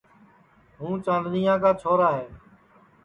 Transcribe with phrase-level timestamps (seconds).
[0.79, 2.27] ہوں چاندنیا کا چھورا ہے